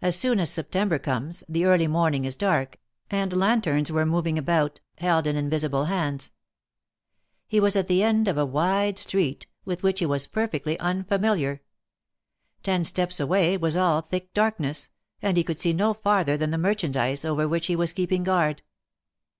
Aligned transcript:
As 0.00 0.14
soon 0.16 0.38
as 0.38 0.52
September 0.52 1.00
comes, 1.00 1.42
the 1.48 1.64
early 1.64 1.88
morning 1.88 2.24
is 2.24 2.36
dark, 2.36 2.78
and 3.10 3.32
lanterns 3.32 3.90
were 3.90 4.06
moving 4.06 4.38
about, 4.38 4.80
held 4.98 5.26
in 5.26 5.34
invisible 5.34 5.86
hands. 5.86 6.30
He 7.48 7.58
was 7.58 7.74
at 7.74 7.88
the 7.88 8.04
end 8.04 8.28
of 8.28 8.38
a 8.38 8.46
wide 8.46 9.00
street 9.00 9.48
with 9.64 9.82
which 9.82 9.98
he 9.98 10.06
was 10.06 10.28
perfectly 10.28 10.78
unfamiliar; 10.78 11.60
ten 12.62 12.84
steps 12.84 13.18
away 13.18 13.54
it 13.54 13.60
was 13.60 13.76
all 13.76 14.02
thick 14.02 14.32
darkness, 14.32 14.90
and 15.20 15.36
he 15.36 15.42
could 15.42 15.58
see 15.58 15.72
no 15.72 15.92
farther 15.92 16.36
than 16.36 16.50
1 16.52 16.52
THE 16.52 16.58
MARKETS 16.58 16.84
OP 16.84 16.92
PARIS. 16.94 17.20
29 17.22 17.32
the 17.32 17.32
merchandise 17.32 17.32
over 17.32 17.48
which 17.48 17.66
he 17.66 17.74
was 17.74 17.92
keeping 17.92 18.22
guard. 18.22 18.62